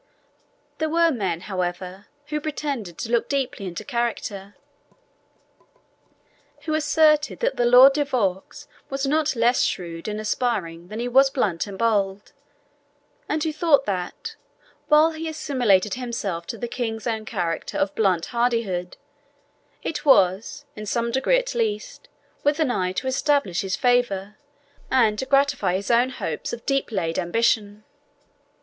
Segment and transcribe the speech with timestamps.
[0.79, 4.55] There were men, however, who pretended to look deeply into character,
[6.61, 11.07] who asserted that the Lord de Vaux was not less shrewd and aspiring than he
[11.07, 12.31] was blunt and bold,
[13.29, 14.35] and who thought that,
[14.87, 18.97] while he assimilated himself to the king's own character of blunt hardihood,
[19.83, 22.09] it was, in some degree at least,
[22.43, 24.35] with an eye to establish his favour,
[24.89, 27.83] and to gratify his own hopes of deep laid ambition.